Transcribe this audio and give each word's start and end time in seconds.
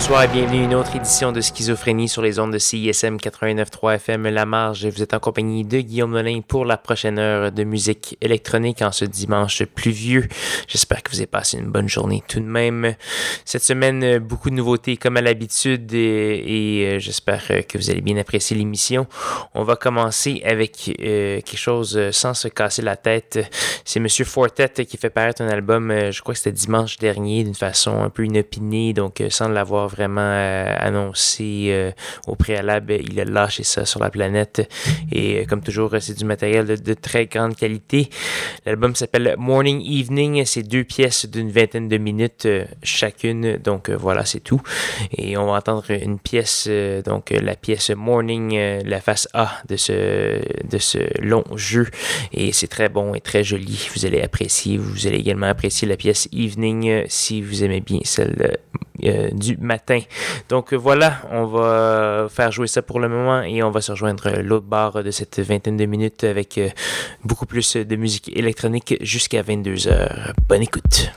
Bonsoir 0.00 0.22
et 0.22 0.28
bienvenue 0.28 0.62
à 0.62 0.64
une 0.64 0.74
autre 0.74 0.96
édition 0.96 1.30
de 1.30 1.42
Schizophrénie 1.42 2.08
sur 2.08 2.22
les 2.22 2.38
ondes 2.38 2.54
de 2.54 2.58
CISM 2.58 3.16
89.3 3.16 3.96
FM 3.96 4.28
La 4.28 4.46
Marge. 4.46 4.86
Vous 4.86 5.02
êtes 5.02 5.12
en 5.12 5.18
compagnie 5.18 5.62
de 5.62 5.78
Guillaume 5.80 6.12
Molin 6.12 6.40
pour 6.40 6.64
la 6.64 6.78
prochaine 6.78 7.18
heure 7.18 7.52
de 7.52 7.64
musique 7.64 8.16
électronique 8.22 8.80
en 8.80 8.92
ce 8.92 9.04
dimanche 9.04 9.62
pluvieux. 9.62 10.26
J'espère 10.68 11.02
que 11.02 11.10
vous 11.10 11.18
avez 11.18 11.26
passé 11.26 11.58
une 11.58 11.70
bonne 11.70 11.86
journée 11.86 12.22
tout 12.26 12.40
de 12.40 12.46
même. 12.46 12.94
Cette 13.44 13.62
semaine, 13.62 14.18
beaucoup 14.20 14.48
de 14.48 14.54
nouveautés 14.54 14.96
comme 14.96 15.18
à 15.18 15.20
l'habitude 15.20 15.92
et, 15.92 16.94
euh, 16.94 16.98
j'espère 16.98 17.46
que 17.68 17.76
vous 17.76 17.90
allez 17.90 18.00
bien 18.00 18.16
apprécier 18.16 18.56
l'émission. 18.56 19.06
On 19.52 19.64
va 19.64 19.76
commencer 19.76 20.40
avec 20.46 20.96
euh, 20.98 21.42
quelque 21.42 21.58
chose 21.58 22.10
sans 22.10 22.32
se 22.32 22.48
casser 22.48 22.80
la 22.80 22.96
tête. 22.96 23.38
C'est 23.84 24.00
Monsieur 24.00 24.24
Fortet 24.24 24.86
qui 24.86 24.96
fait 24.96 25.10
paraître 25.10 25.42
un 25.42 25.48
album, 25.48 25.90
euh, 25.90 26.10
je 26.10 26.22
crois 26.22 26.32
que 26.32 26.38
c'était 26.38 26.52
dimanche 26.56 26.96
dernier, 26.96 27.44
d'une 27.44 27.54
façon 27.54 28.02
un 28.02 28.08
peu 28.08 28.24
inopinée, 28.24 28.94
donc 28.94 29.22
sans 29.28 29.48
l'avoir 29.48 29.89
vraiment 29.90 30.20
euh, 30.22 30.74
annoncé 30.78 31.68
euh, 31.70 31.90
au 32.26 32.36
préalable. 32.36 32.98
Il 33.00 33.20
a 33.20 33.24
lâché 33.24 33.64
ça 33.64 33.84
sur 33.84 34.00
la 34.00 34.10
planète. 34.10 34.68
Et 35.12 35.40
euh, 35.40 35.44
comme 35.44 35.62
toujours, 35.62 35.94
c'est 36.00 36.16
du 36.16 36.24
matériel 36.24 36.80
de, 36.80 36.94
très 36.94 37.26
grande 37.26 37.56
qualité. 37.56 38.08
L'album 38.66 38.94
s'appelle 38.94 39.34
Morning 39.38 39.80
Evening. 39.80 40.44
C'est 40.44 40.62
deux 40.62 40.84
pièces 40.84 41.26
d'une 41.26 41.50
vingtaine 41.50 41.88
de 41.88 41.98
minutes 41.98 42.48
chacune. 42.82 43.56
Donc 43.58 43.90
voilà, 43.90 44.24
c'est 44.24 44.40
tout. 44.40 44.62
Et 45.16 45.36
on 45.36 45.46
va 45.46 45.52
entendre 45.52 45.90
une 45.90 46.18
pièce, 46.18 46.68
donc 47.04 47.30
la 47.30 47.56
pièce 47.56 47.90
Morning, 47.90 48.82
la 48.84 49.00
face 49.00 49.28
A 49.34 49.50
de 49.68 49.76
ce, 49.76 50.40
de 50.66 50.78
ce 50.78 50.98
long 51.22 51.44
jeu. 51.56 51.86
Et 52.32 52.52
c'est 52.52 52.68
très 52.68 52.88
bon 52.88 53.14
et 53.14 53.20
très 53.20 53.44
joli. 53.44 53.88
Vous 53.94 54.06
allez 54.06 54.20
apprécier. 54.20 54.76
Vous 54.78 55.06
allez 55.06 55.18
également 55.18 55.46
apprécier 55.46 55.88
la 55.88 55.96
pièce 55.96 56.28
Evening 56.32 57.04
si 57.08 57.42
vous 57.42 57.64
aimez 57.64 57.80
bien 57.80 58.00
celle 58.04 58.58
du 59.32 59.56
matin. 59.56 59.79
Donc 60.48 60.74
voilà, 60.74 61.22
on 61.30 61.46
va 61.46 62.28
faire 62.30 62.52
jouer 62.52 62.66
ça 62.66 62.82
pour 62.82 63.00
le 63.00 63.08
moment 63.08 63.42
et 63.42 63.62
on 63.62 63.70
va 63.70 63.80
se 63.80 63.92
rejoindre 63.92 64.40
l'autre 64.42 64.66
barre 64.66 65.02
de 65.02 65.10
cette 65.10 65.40
vingtaine 65.40 65.76
de 65.76 65.86
minutes 65.86 66.24
avec 66.24 66.58
euh, 66.58 66.68
beaucoup 67.24 67.46
plus 67.46 67.76
de 67.76 67.96
musique 67.96 68.30
électronique 68.36 68.96
jusqu'à 69.00 69.42
22h. 69.42 70.32
Bonne 70.48 70.62
écoute. 70.62 71.12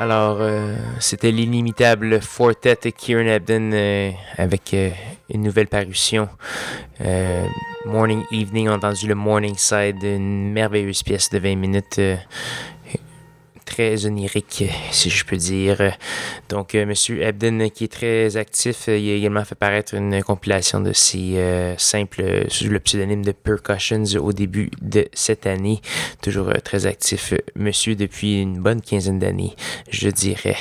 Alors, 0.00 0.38
euh, 0.40 0.76
c'était 0.98 1.30
l'inimitable 1.30 2.22
Fortet 2.22 2.90
Kieran 2.90 3.26
Ebden 3.26 3.70
euh, 3.74 4.10
avec 4.38 4.72
euh, 4.72 4.88
une 5.28 5.42
nouvelle 5.42 5.66
parution. 5.68 6.26
Morning 7.84 8.22
Evening, 8.32 8.70
entendu 8.70 9.06
le 9.06 9.14
Morning 9.14 9.56
Side, 9.58 10.02
une 10.02 10.52
merveilleuse 10.52 11.02
pièce 11.02 11.28
de 11.28 11.38
20 11.38 11.56
minutes 11.56 12.00
très 13.80 14.04
onirique, 14.04 14.64
si 14.90 15.08
je 15.08 15.24
peux 15.24 15.38
dire. 15.38 15.96
Donc, 16.50 16.74
M. 16.74 16.90
Monsieur 16.90 17.22
Ebden, 17.22 17.70
qui 17.70 17.84
est 17.84 17.92
très 17.92 18.36
actif, 18.36 18.88
il 18.88 19.10
a 19.10 19.14
également 19.14 19.42
fait 19.44 19.54
paraître 19.54 19.94
une 19.94 20.22
compilation 20.22 20.80
de 20.80 20.92
ses 20.92 21.74
simples, 21.78 22.44
sous 22.48 22.68
le 22.68 22.78
pseudonyme 22.78 23.24
de 23.24 23.32
Percussions 23.32 24.04
au 24.20 24.34
début 24.34 24.70
de 24.82 25.08
cette 25.14 25.46
année. 25.46 25.80
Toujours 26.20 26.52
très 26.62 26.84
actif, 26.84 27.32
monsieur, 27.56 27.94
depuis 27.94 28.42
une 28.42 28.60
bonne 28.60 28.82
quinzaine 28.82 29.18
d'années, 29.18 29.54
je 29.88 30.10
dirais. 30.10 30.56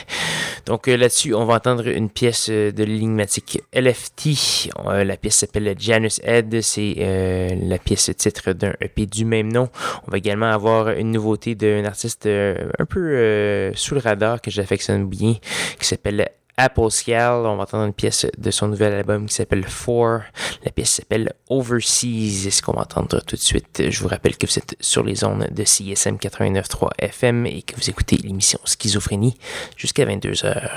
Donc, 0.66 0.88
là-dessus, 0.88 1.34
on 1.34 1.44
va 1.44 1.56
entendre 1.56 1.88
une 1.88 2.10
pièce 2.10 2.50
de 2.50 2.84
l'énigmatique 2.84 3.62
LFT. 3.74 4.70
la 4.86 5.18
pièce 5.18 5.36
s'appelle 5.36 5.76
Janus 5.78 6.22
Head. 6.24 6.62
C'est 6.62 7.58
la 7.62 7.78
pièce 7.80 8.12
titre 8.16 8.54
d'un 8.54 8.74
EP 8.80 9.06
du 9.08 9.26
même 9.26 9.52
nom. 9.52 9.68
On 10.08 10.12
va 10.12 10.20
également 10.20 10.52
avoir 10.52 10.90
une 10.90 11.12
nouveauté 11.12 11.56
d'un 11.56 11.84
artiste 11.84 12.28
un 12.28 12.86
peu 12.86 13.09
euh, 13.10 13.72
sous 13.76 13.96
le 13.96 14.02
radar 14.02 14.42
que 14.42 14.52
j'affectionne 14.52 15.08
bien, 15.08 15.36
qui 15.80 15.88
s'appelle 15.88 16.30
Apple 16.60 16.92
Scale. 16.92 17.46
On 17.46 17.56
va 17.56 17.64
entendre 17.64 17.86
une 17.86 17.94
pièce 17.94 18.28
de 18.38 18.52
son 18.52 18.68
nouvel 18.68 18.94
album 18.94 19.28
qui 19.28 19.36
s'appelle 19.36 19.64
Four. 19.64 20.22
La 20.66 20.72
pièce 20.72 20.92
s'appelle 20.92 21.34
Overseas. 21.50 22.44
C'est 22.44 22.52
ce 22.52 22.62
qu'on 22.62 22.74
va 22.74 22.82
entendre 22.82 23.22
tout 23.26 23.36
de 23.36 23.42
suite. 23.42 23.90
Je 23.90 24.02
vous 24.02 24.10
rappelle 24.10 24.38
que 24.38 24.46
vous 24.46 24.58
êtes 24.58 24.76
sur 24.80 25.04
les 25.04 25.24
ondes 25.24 25.48
de 25.50 25.64
CSM 25.64 26.18
89.3 26.18 26.90
FM 27.00 27.46
et 27.46 27.62
que 27.62 27.76
vous 27.76 27.90
écoutez 27.90 28.18
l'émission 28.18 28.60
Schizophrénie 28.66 29.38
jusqu'à 29.78 30.06
22h. 30.06 30.70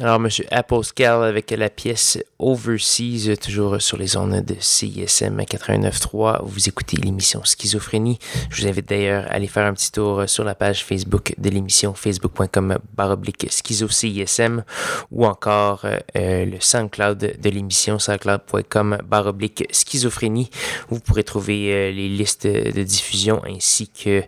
Alors, 0.00 0.18
Monsieur 0.18 0.46
Scale 0.82 1.24
avec 1.24 1.50
la 1.50 1.68
pièce 1.68 2.16
Overseas, 2.38 3.36
toujours 3.36 3.82
sur 3.82 3.98
les 3.98 4.06
zones 4.06 4.40
de 4.40 4.54
CISM 4.58 5.38
89.3. 5.42 6.40
Vous 6.42 6.68
écoutez 6.70 6.96
l'émission 6.96 7.42
Schizophrénie. 7.44 8.18
Je 8.48 8.62
vous 8.62 8.68
invite 8.68 8.88
d'ailleurs 8.88 9.26
à 9.26 9.32
aller 9.34 9.46
faire 9.46 9.66
un 9.66 9.74
petit 9.74 9.92
tour 9.92 10.26
sur 10.26 10.42
la 10.42 10.54
page 10.54 10.86
Facebook 10.86 11.34
de 11.36 11.50
l'émission, 11.50 11.92
facebook.com 11.92 12.78
baroblique 12.94 13.48
schizo 13.50 13.88
CISM 13.88 14.64
ou 15.10 15.26
encore 15.26 15.84
euh, 15.84 16.46
le 16.46 16.56
SoundCloud 16.58 17.36
de 17.38 17.50
l'émission, 17.50 17.98
soundcloud.com 17.98 19.02
baroblique 19.04 19.66
schizophrénie. 19.70 20.48
Vous 20.88 20.98
pourrez 20.98 21.24
trouver 21.24 21.74
euh, 21.74 21.92
les 21.92 22.08
listes 22.08 22.46
de 22.46 22.82
diffusion 22.82 23.42
ainsi 23.44 23.90
que 23.90 24.22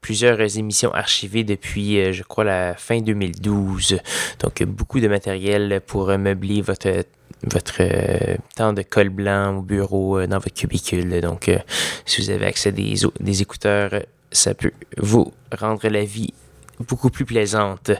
plusieurs 0.00 0.56
émissions 0.56 0.94
archivées 0.94 1.42
depuis, 1.42 1.98
euh, 1.98 2.12
je 2.12 2.22
crois, 2.22 2.44
la 2.44 2.76
fin 2.76 3.00
2012. 3.00 3.98
Donc, 4.38 4.62
beaucoup 4.62 5.00
de 5.00 5.15
matériel 5.16 5.80
pour 5.86 6.06
meubler 6.18 6.60
votre 6.62 7.04
votre 7.42 7.76
euh, 7.80 8.36
temps 8.56 8.72
de 8.72 8.82
col 8.82 9.08
blanc 9.08 9.58
au 9.58 9.62
bureau 9.62 10.18
euh, 10.18 10.26
dans 10.26 10.38
votre 10.38 10.54
cubicule. 10.54 11.20
Donc, 11.20 11.48
euh, 11.48 11.58
si 12.04 12.20
vous 12.20 12.30
avez 12.30 12.46
accès 12.46 12.70
à 12.70 12.72
des, 12.72 12.94
des 13.20 13.42
écouteurs, 13.42 13.90
ça 14.32 14.54
peut 14.54 14.72
vous 14.96 15.32
rendre 15.56 15.88
la 15.88 16.04
vie 16.04 16.32
beaucoup 16.80 17.10
plus 17.10 17.24
plaisante. 17.24 17.90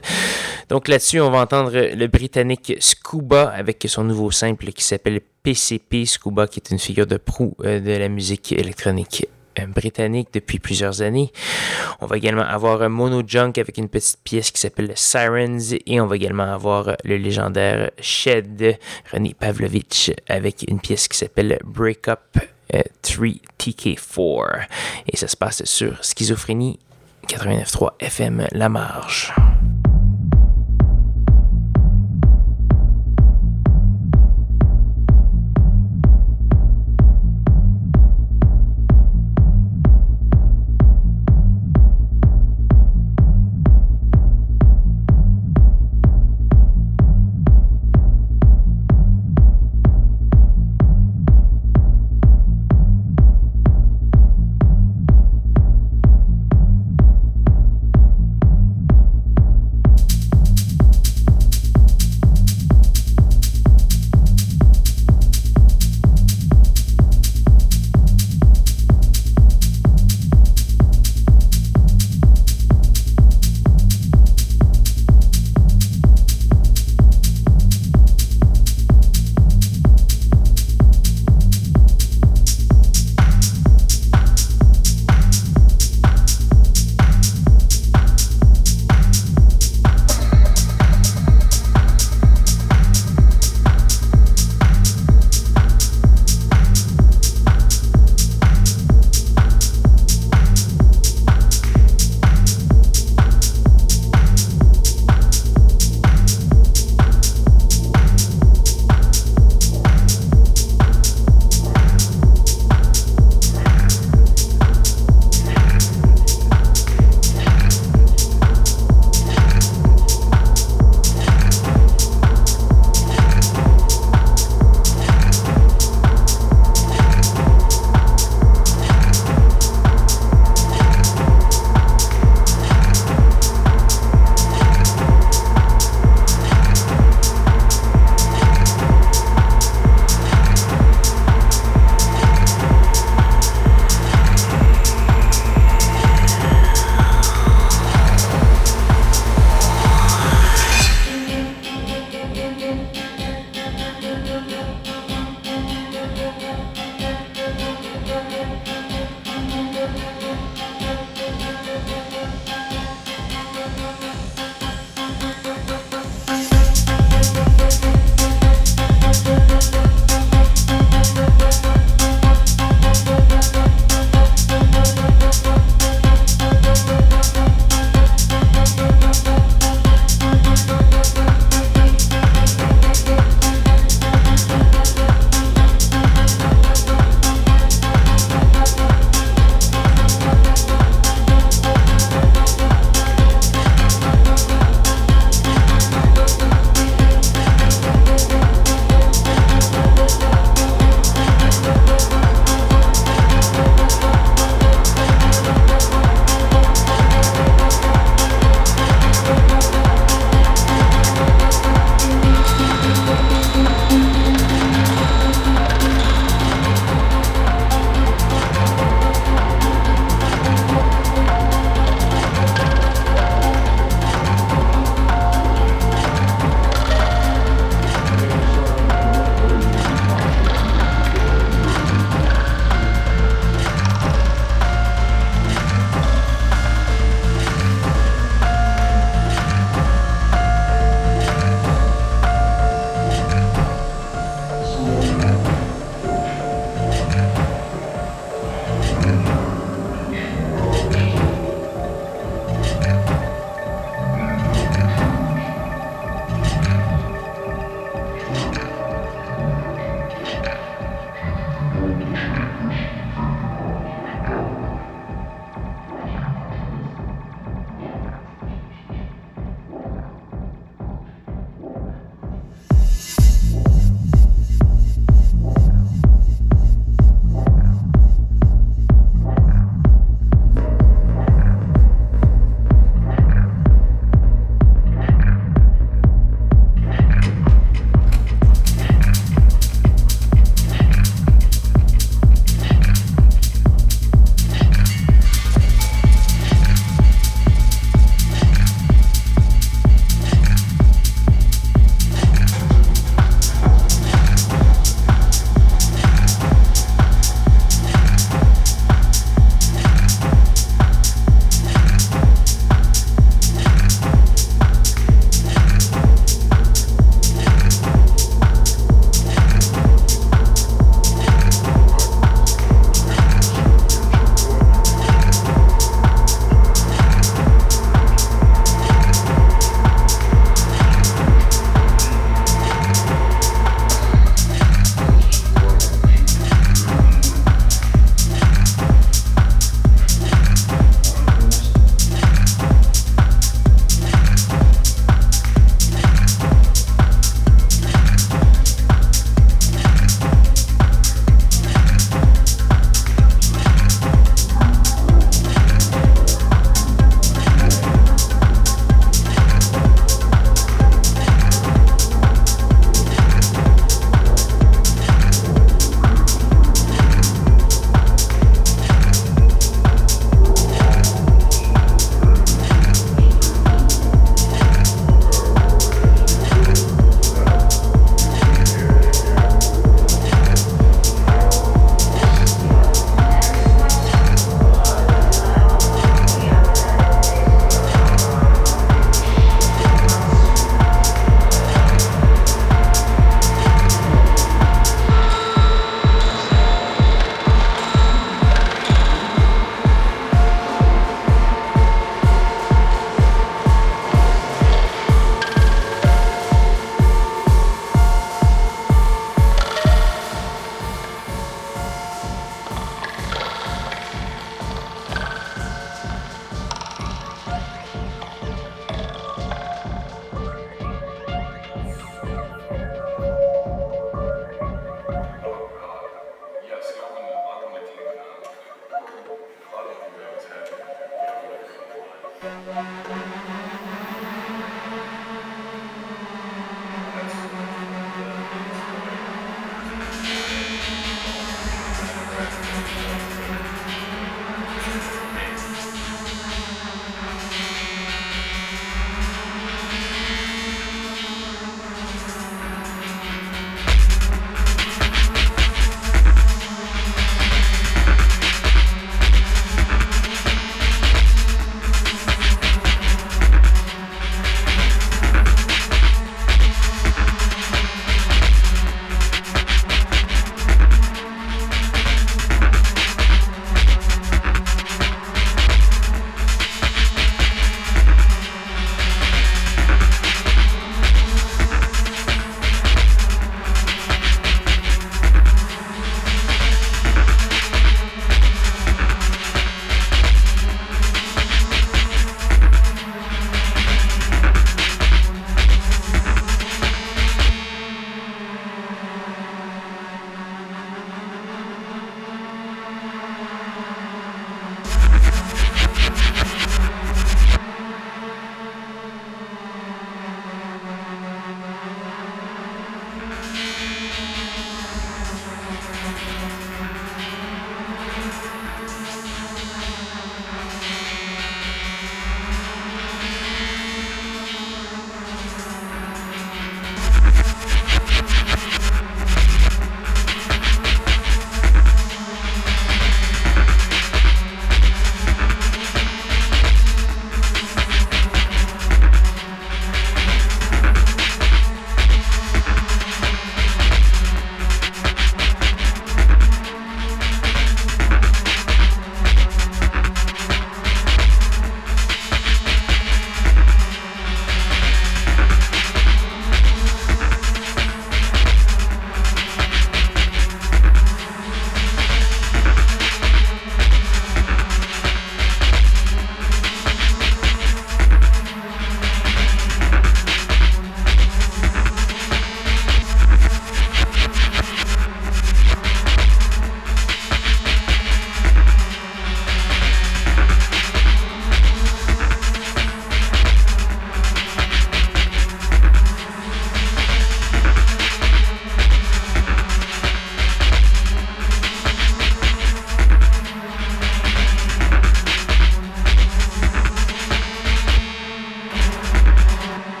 Donc 0.69 0.87
là-dessus, 0.87 1.19
on 1.21 1.31
va 1.31 1.39
entendre 1.39 1.71
le 1.73 2.07
Britannique 2.07 2.73
Scuba 2.79 3.49
avec 3.49 3.83
son 3.87 4.03
nouveau 4.03 4.31
simple 4.31 4.71
qui 4.71 4.83
s'appelle 4.83 5.21
PCP 5.43 6.05
Scuba, 6.05 6.47
qui 6.47 6.59
est 6.59 6.71
une 6.71 6.79
figure 6.79 7.07
de 7.07 7.17
proue 7.17 7.55
de 7.59 7.97
la 7.97 8.09
musique 8.09 8.51
électronique 8.51 9.25
britannique 9.65 10.29
depuis 10.33 10.59
plusieurs 10.59 11.01
années. 11.01 11.31
On 12.01 12.05
va 12.05 12.17
également 12.17 12.43
avoir 12.43 12.81
un 12.81 12.89
Mono 12.89 13.23
Junk 13.25 13.53
avec 13.57 13.77
une 13.77 13.89
petite 13.89 14.19
pièce 14.23 14.51
qui 14.51 14.61
s'appelle 14.61 14.91
Sirens 14.95 15.73
et 15.85 15.99
on 15.99 16.05
va 16.05 16.15
également 16.15 16.51
avoir 16.53 16.95
le 17.03 17.17
légendaire 17.17 17.91
Shed 17.99 18.77
René 19.11 19.33
Pavlovich 19.33 20.11
avec 20.27 20.65
une 20.67 20.79
pièce 20.79 21.07
qui 21.07 21.17
s'appelle 21.17 21.59
Break 21.63 22.07
Up 22.07 22.37
3TK4 23.03 24.67
et 25.07 25.17
ça 25.17 25.27
se 25.27 25.37
passe 25.37 25.63
sur 25.65 26.03
Schizophrénie 26.03 26.79
89.3 27.27 27.91
FM 27.99 28.47
La 28.51 28.69
Marge. 28.69 29.33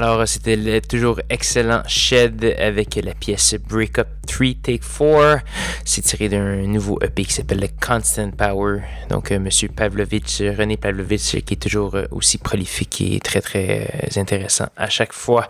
Alors, 0.00 0.28
c'était 0.28 0.80
toujours 0.80 1.20
excellent 1.28 1.82
Shed 1.88 2.54
avec 2.56 2.94
la 3.02 3.14
pièce 3.14 3.56
Break 3.68 3.98
Up 3.98 4.06
3 4.28 4.46
Take 4.62 4.78
4. 4.78 5.40
C'est 5.90 6.02
tiré 6.02 6.28
d'un 6.28 6.66
nouveau 6.66 6.98
EP 7.00 7.24
qui 7.24 7.32
s'appelle 7.32 7.60
le 7.60 7.68
Constant 7.80 8.30
Power. 8.30 8.82
Donc, 9.08 9.32
euh, 9.32 9.38
Monsieur 9.38 9.70
Pavlovitch, 9.70 10.42
René 10.42 10.76
Pavlovitch, 10.76 11.42
qui 11.46 11.54
est 11.54 11.62
toujours 11.62 11.94
euh, 11.94 12.04
aussi 12.10 12.36
prolifique 12.36 13.00
et 13.00 13.18
très, 13.20 13.40
très 13.40 13.88
euh, 13.90 14.20
intéressant 14.20 14.66
à 14.76 14.90
chaque 14.90 15.14
fois. 15.14 15.48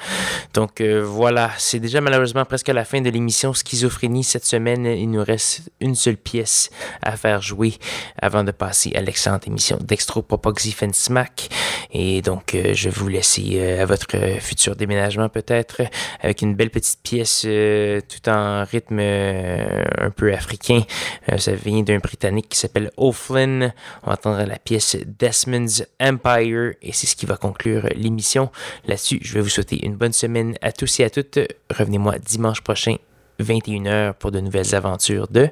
Donc, 0.55 0.81
voilà, 0.81 1.51
c'est 1.59 1.81
déjà 1.81 2.01
malheureusement 2.01 2.45
presque 2.45 2.69
la 2.69 2.85
fin 2.85 3.01
de 3.01 3.11
l'émission 3.11 3.53
Schizophrénie 3.53 4.23
cette 4.23 4.45
semaine. 4.45 4.87
Il 4.87 5.11
nous 5.11 5.25
reste 5.25 5.73
une 5.81 5.97
seule 5.97 6.17
pièce 6.17 6.71
à 7.03 7.17
faire 7.17 7.43
jouer 7.43 7.75
avant 8.23 8.45
de 8.45 8.53
passer 8.53 8.93
à 8.95 9.01
l'excellente 9.01 9.49
émission 9.49 9.77
d'Extro-Propoxy 9.81 10.77
Smack. 10.93 11.49
Et 11.91 12.23
donc, 12.23 12.57
je 12.73 12.89
vous 12.91 13.09
laisser 13.09 13.61
à 13.81 13.87
votre 13.87 14.17
futur 14.41 14.77
déménagement 14.77 15.29
peut-être, 15.29 15.83
avec 16.21 16.43
une 16.43 16.55
belle 16.55 16.71
petite 16.71 17.01
pièce 17.03 17.43
tout 17.43 18.29
en 18.29 18.65
rythme 18.65 19.01
un 19.01 20.11
peu 20.11 20.28
africain. 20.35 20.83
Euh, 21.31 21.39
ça 21.39 21.53
vient 21.53 21.83
d'un 21.83 21.99
Britannique 21.99 22.49
qui 22.51 22.59
s'appelle 22.59 22.91
O'Flynn. 22.97 23.73
On 24.03 24.07
va 24.07 24.13
entendre 24.15 24.45
la 24.45 24.59
pièce 24.59 24.97
Desmond's 25.19 25.87
Empire 26.01 26.75
et 26.83 26.93
c'est 26.93 27.07
ce 27.07 27.17
qui 27.17 27.27
va 27.27 27.37
conclure 27.37 27.89
l'émission. 27.95 28.51
Là-dessus, 28.87 29.21
je 29.23 29.35
vais 29.35 29.41
vous 29.41 29.49
souhaiter 29.49 29.85
une 29.85 29.97
bonne 29.97 30.13
semaine 30.13 30.57
à 30.63 30.73
tous 30.73 31.01
et 31.01 31.05
à 31.05 31.11
toutes. 31.11 31.39
Revenez-moi 31.71 32.19
dimanche 32.19 32.61
prochain, 32.61 32.97
21h, 33.41 34.15
pour 34.15 34.31
de 34.31 34.41
nouvelles 34.41 34.75
aventures 34.75 35.29
de 35.29 35.49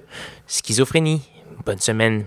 schizophrénie. 0.47 1.23
Bonne 1.65 1.81
semaine. 1.81 2.27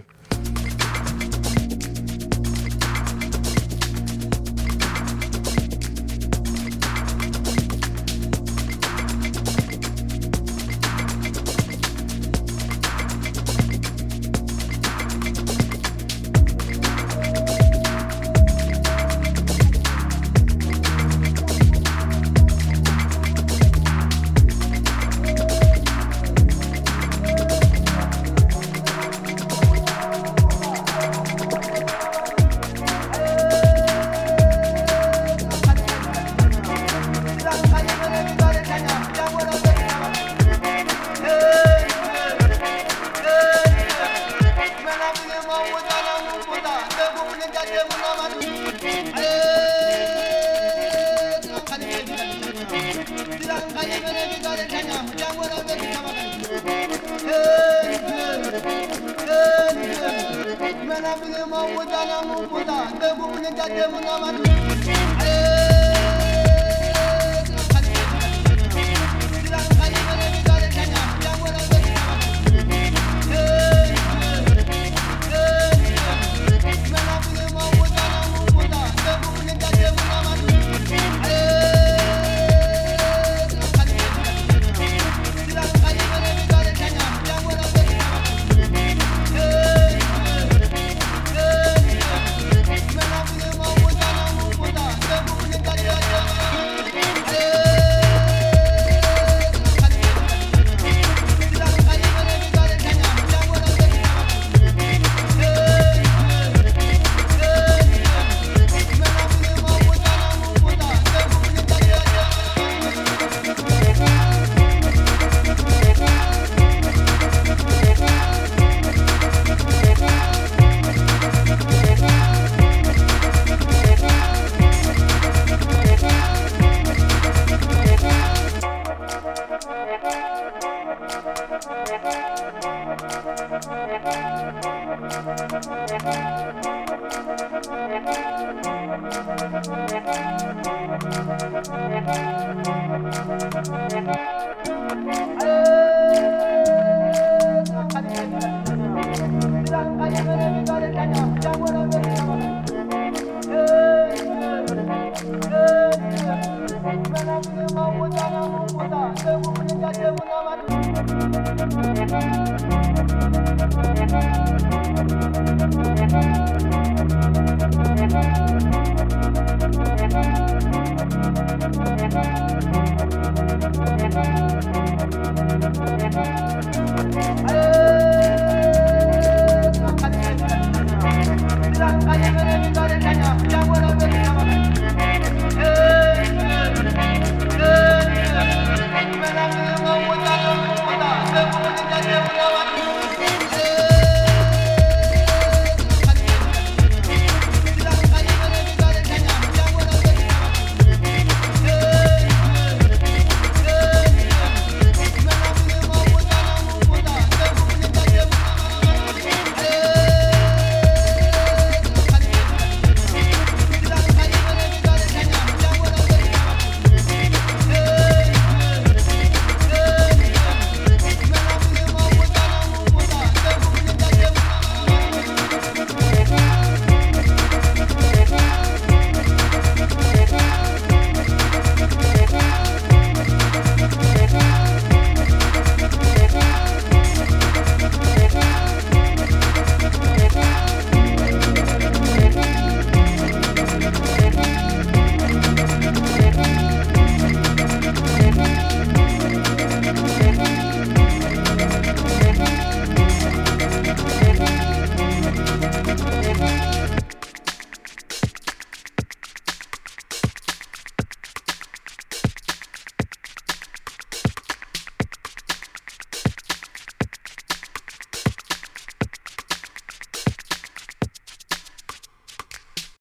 Mana 60.70 61.16
fine 61.18 61.46
mo 61.50 61.66
puta 61.74 62.06
na 62.06 62.22
mo 62.22 62.48
puta, 62.48 62.78
te 63.00 63.10
bu 63.18 63.26
puta 63.34 63.66
te 63.66 63.88
mo 63.92 64.00
na 64.00 64.20
ma 64.22 64.30
tu. 64.38 65.09